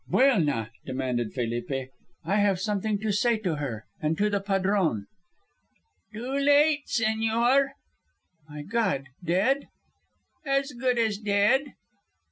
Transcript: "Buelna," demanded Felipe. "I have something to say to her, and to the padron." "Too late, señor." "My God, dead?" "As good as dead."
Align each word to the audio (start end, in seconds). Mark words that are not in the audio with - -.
"Buelna," 0.09 0.71
demanded 0.83 1.31
Felipe. 1.31 1.91
"I 2.25 2.37
have 2.37 2.59
something 2.59 2.97
to 3.01 3.11
say 3.13 3.37
to 3.37 3.57
her, 3.57 3.85
and 4.01 4.17
to 4.17 4.31
the 4.31 4.39
padron." 4.39 5.05
"Too 6.11 6.39
late, 6.39 6.87
señor." 6.87 7.73
"My 8.49 8.63
God, 8.63 9.09
dead?" 9.23 9.67
"As 10.43 10.71
good 10.71 10.97
as 10.97 11.19
dead." 11.19 11.75